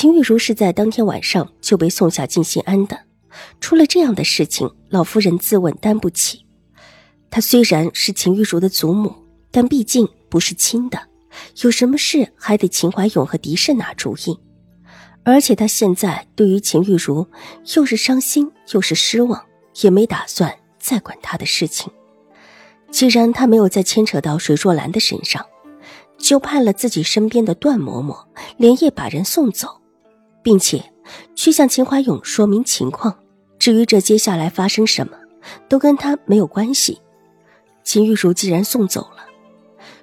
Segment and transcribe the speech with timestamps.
[0.00, 3.00] 秦玉茹是在当天晚上就被送下静心庵的，
[3.60, 6.46] 出了这样的事情，老夫人自问担不起。
[7.32, 9.12] 她虽然是秦玉茹的祖母，
[9.50, 11.00] 但毕竟不是亲的，
[11.64, 14.38] 有什么事还得秦怀勇和狄氏拿主意。
[15.24, 17.26] 而且她现在对于秦玉茹
[17.74, 19.46] 又是伤心又是失望，
[19.80, 21.92] 也没打算再管她的事情。
[22.92, 25.44] 既然她没有再牵扯到水若兰的身上，
[26.16, 28.26] 就派了自己身边的段嬷嬷
[28.58, 29.80] 连夜把人送走。
[30.48, 30.82] 并且
[31.34, 33.18] 去向秦怀勇说明情况。
[33.58, 35.14] 至于这接下来发生什么，
[35.68, 37.02] 都跟他没有关系。
[37.84, 39.26] 秦玉茹既然送走了，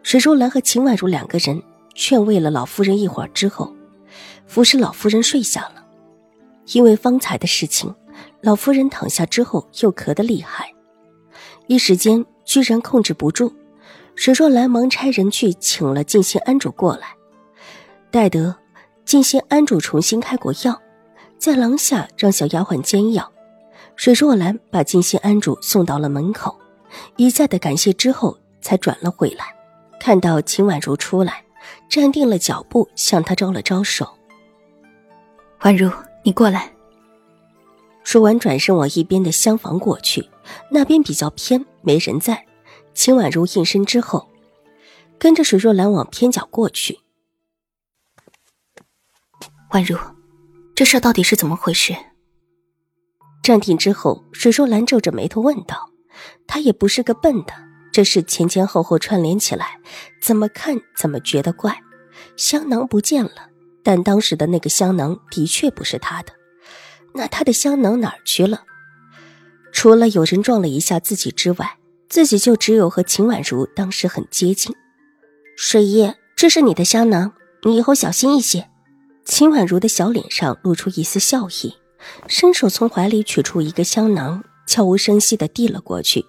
[0.04, 1.60] 水若兰和秦婉如两个人
[1.96, 3.76] 劝慰了老夫人一会儿之后，
[4.46, 5.84] 服侍老夫人睡下了。
[6.74, 7.96] 因为方才的事情，
[8.42, 10.72] 老夫人躺下之后又咳得厉害，
[11.66, 13.52] 一时间居然控制不住。
[14.14, 17.16] 水若兰忙差人去请了静心安主过来，
[18.12, 18.56] 待得。
[19.06, 20.82] 静心安主重新开过药，
[21.38, 23.32] 在廊下让小丫鬟煎药。
[23.96, 26.58] 水若兰把静心安主送到了门口，
[27.16, 29.46] 一再的感谢之后，才转了回来。
[30.00, 31.44] 看到秦婉如出来，
[31.88, 34.08] 站定了脚步，向她招了招手
[35.62, 35.90] ：“婉如，
[36.24, 36.72] 你过来。”
[38.04, 40.28] 说完，转身往一边的厢房过去，
[40.72, 42.44] 那边比较偏，没人在。
[42.96, 44.28] 秦婉如应声之后，
[45.20, 47.00] 跟着水若兰往偏角过去。
[49.76, 49.98] 婉如，
[50.74, 51.94] 这事到底是怎么回事？
[53.44, 55.90] 站定之后，水若兰皱着眉头问道
[56.48, 57.54] ：“她也不是个笨的，
[57.92, 59.82] 这事前前后后串联起来，
[60.22, 61.78] 怎么看怎么觉得怪。
[62.38, 63.50] 香囊不见了，
[63.84, 66.32] 但当时的那个香囊的确不是她的，
[67.14, 68.64] 那她的香囊哪儿去了？
[69.74, 71.78] 除了有人撞了一下自己之外，
[72.08, 74.74] 自己就只有和秦婉如当时很接近。
[75.58, 77.34] 水爷，这是你的香囊，
[77.64, 78.70] 你以后小心一些。”
[79.26, 81.74] 秦婉如的小脸上露出一丝笑意，
[82.28, 86.24] 伸手从怀里取出一个香囊，悄无声息地递了过去。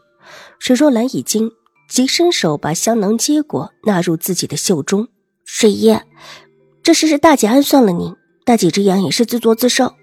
[0.58, 1.52] 水若兰一惊，
[1.88, 5.08] 即伸手把香囊接过，纳入自己的袖中。
[5.44, 6.02] 水爷，
[6.82, 9.94] 这事是大姐暗算了您，大姐这样也是自作自受。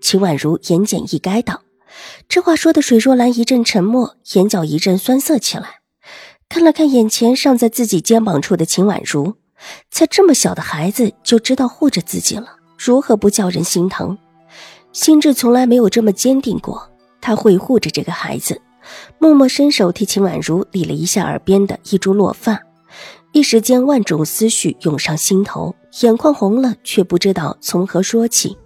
[0.00, 1.62] 秦婉如言简意赅道。
[2.28, 5.80] 这话说的水若兰一阵沉默，眼角一阵酸涩起来，
[6.48, 9.36] 看了看眼前尚在自己肩膀处的秦婉如。
[9.90, 14.18] 才这么小的孩子就知道护着自己了，如何不叫人心疼？
[14.92, 16.90] 心智从来没有这么坚定过，
[17.20, 18.60] 他会护着这个孩子。
[19.18, 22.60] 默默伸手替秦婉如理了一下耳边的一株落发，
[23.30, 28.56] 一时间万种思绪涌上心头，眼眶红了，却不知道从何说起。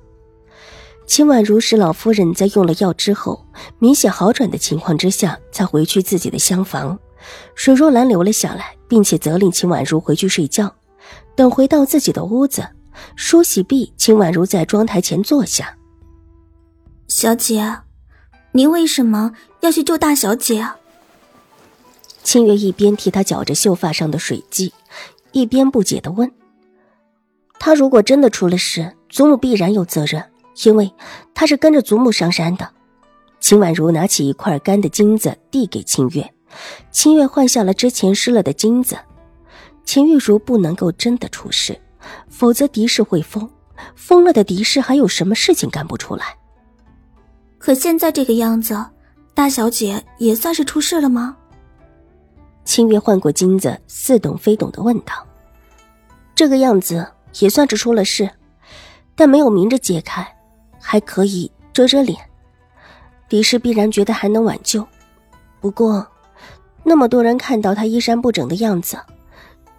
[1.06, 3.46] 秦婉如是老夫人在用了药之后
[3.78, 6.98] 明显好转的情况之下，才回去自己的厢房。
[7.54, 10.74] 水若兰留了下来，并且责令秦婉如回去睡觉。
[11.34, 12.66] 等回到自己的屋子，
[13.14, 15.76] 梳洗毕，秦婉如在妆台前坐下。
[17.08, 17.78] 小姐，
[18.52, 20.60] 您为什么要去救大小姐？
[20.60, 20.76] 啊
[22.22, 24.72] 清月一边替她搅着秀发上的水迹，
[25.30, 26.32] 一边不解的问
[27.60, 30.24] ：“她如果真的出了事，祖母必然有责任，
[30.64, 30.92] 因为
[31.34, 32.68] 她是跟着祖母上山的。”
[33.38, 36.34] 秦婉如拿起一块干的金子递给清月，
[36.90, 38.96] 清月换下了之前湿了的金子。
[39.86, 41.80] 秦玉茹不能够真的出事，
[42.28, 43.48] 否则狄氏会疯。
[43.94, 46.36] 疯了的狄氏还有什么事情干不出来？
[47.58, 48.84] 可现在这个样子，
[49.32, 51.36] 大小姐也算是出事了吗？
[52.64, 55.14] 清月换过金子，似懂非懂的问道
[56.34, 57.06] ：“这个样子
[57.38, 58.28] 也算是出了事，
[59.14, 60.26] 但没有明着揭开，
[60.80, 62.18] 还可以遮遮脸。
[63.28, 64.84] 狄氏必然觉得还能挽救。
[65.60, 66.06] 不过，
[66.82, 68.98] 那么多人看到他衣衫不整的样子。”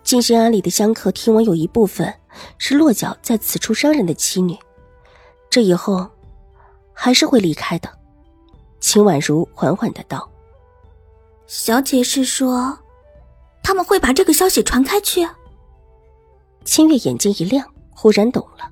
[0.08, 2.14] 静心庵里的香客听闻有一部分
[2.58, 4.58] 是落脚在此处商人的妻女，
[5.50, 6.10] 这以后
[6.94, 7.90] 还是会离开的。
[8.80, 10.30] 秦婉如缓缓的道
[11.46, 12.80] ：“小姐是说，
[13.62, 15.28] 他们会把这个消息传开去？”
[16.64, 18.72] 清月眼睛一亮，忽然懂了。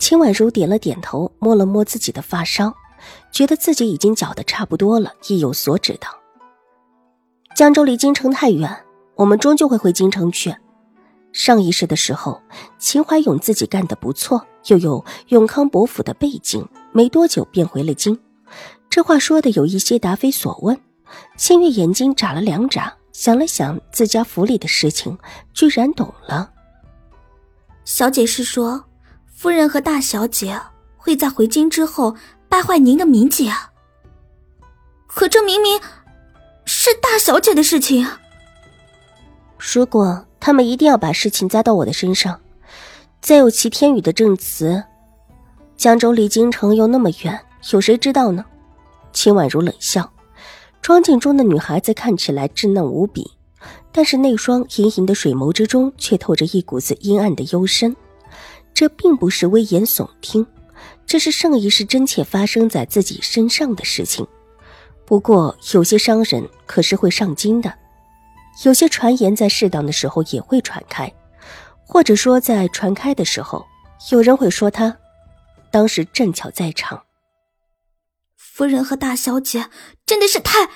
[0.00, 2.74] 秦婉如点了点头，摸了摸自己的发梢，
[3.30, 6.08] 觉得自己已经搅得差不多了，意有所指道
[7.54, 8.76] ：“江州离京城太远。”
[9.18, 10.54] 我们终究会回京城去。
[11.32, 12.40] 上一世的时候，
[12.78, 18.16] 秦怀勇自己干得不错，又有永康伯府的背景，没多久便回了京。
[18.88, 20.80] 这话说的有一些答非所问。
[21.36, 25.18] 清月眼睛眨了两眨，想了想自家府里的事情，
[25.52, 26.52] 居然懂了。
[27.84, 28.84] 小姐是说，
[29.26, 30.60] 夫人和大小姐
[30.96, 32.14] 会在回京之后
[32.48, 33.72] 败坏您的名节啊？
[35.08, 35.80] 可这明明
[36.64, 38.06] 是大小姐的事情。
[39.58, 42.40] 如果他们一定要把事情栽到我的身上，
[43.20, 44.82] 再有齐天宇的证词，
[45.76, 47.38] 江州离京城又那么远，
[47.72, 48.44] 有谁知道呢？
[49.12, 50.12] 秦婉如冷笑，
[50.80, 53.32] 窗镜中的女孩子看起来稚嫩无比，
[53.90, 57.94] 但是那双盈盈的水眸之中却透着一股子阴暗的幽深。
[58.72, 60.46] 这并不是危言耸听，
[61.04, 64.24] 这是上一世真切发生在自己身上的事情。
[65.04, 67.74] 不过，有些商人可是会上京的，
[68.64, 71.12] 有些传言在适当的时候也会传开。
[71.90, 73.66] 或者说，在传开的时候，
[74.10, 74.94] 有人会说他
[75.70, 77.02] 当时正巧在场。
[78.36, 79.70] 夫人和大小姐
[80.04, 80.68] 真的是太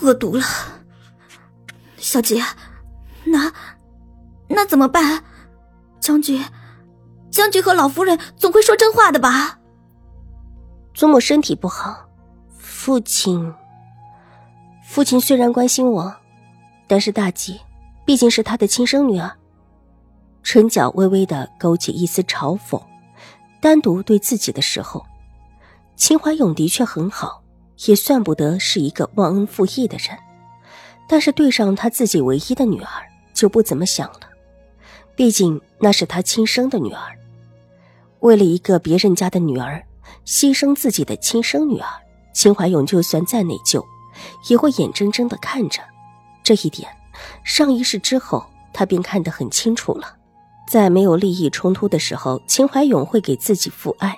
[0.00, 0.44] 恶毒了。
[1.96, 2.42] 小姐，
[3.24, 3.52] 那
[4.48, 5.24] 那怎么办？
[6.00, 6.44] 将军，
[7.30, 9.58] 将军和老夫人总会说真话的吧？
[10.92, 12.08] 祖母身体不好，
[12.58, 13.54] 父亲，
[14.88, 16.16] 父亲虽然关心我，
[16.86, 17.60] 但是大姐。
[18.06, 19.30] 毕竟是他的亲生女儿，
[20.42, 22.82] 唇角微微的勾起一丝嘲讽。
[23.60, 25.04] 单独对自己的时候，
[25.94, 27.42] 秦怀勇的确很好，
[27.84, 30.16] 也算不得是一个忘恩负义的人。
[31.06, 32.88] 但是对上他自己唯一的女儿，
[33.34, 34.20] 就不怎么想了。
[35.14, 37.14] 毕竟那是他亲生的女儿，
[38.20, 39.84] 为了一个别人家的女儿，
[40.24, 41.90] 牺牲自己的亲生女儿，
[42.32, 43.84] 秦怀勇就算再内疚，
[44.48, 45.82] 也会眼睁睁的看着。
[46.42, 46.88] 这一点。
[47.42, 50.16] 上一世之后，他便看得很清楚了。
[50.68, 54.12] 在没有利益冲突的时候，秦怀勇会给自己父爱；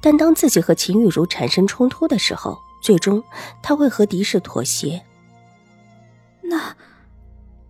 [0.00, 3.22] 但当自己和秦玉茹产生冲突的时候，最终
[3.62, 5.02] 他会和敌视妥协。
[6.42, 6.76] 那，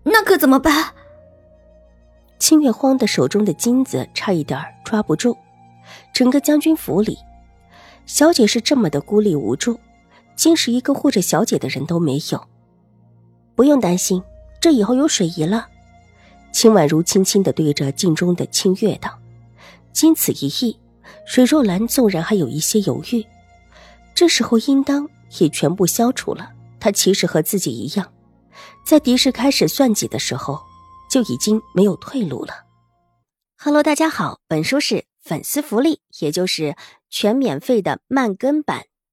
[0.03, 0.95] 那可怎么办？
[2.41, 5.37] 清月慌的手中的金子差一点抓不住。
[6.13, 7.17] 整个将军府里，
[8.05, 9.79] 小姐是这么的孤立无助，
[10.37, 12.49] 竟是一个护着小姐的人都没有。
[13.55, 14.23] 不用担心。
[14.61, 15.67] 这以后有水姨了，
[16.53, 19.19] 秦婉如轻轻的对着镜中的清月道
[19.93, 20.79] ：“经此一役，
[21.27, 23.27] 水若兰纵然还有一些犹豫，
[24.15, 25.09] 这时候应当
[25.41, 26.53] 也全部消除了。
[26.79, 28.13] 她其实和自己一样，
[28.87, 30.61] 在敌视开始算计的时候，
[31.11, 32.55] 就已经没有退路了。”
[33.59, 36.77] Hello，大家好，本书是粉丝福利，也就是
[37.11, 38.85] 全免费的慢更版。